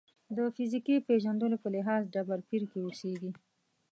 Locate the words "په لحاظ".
1.63-2.01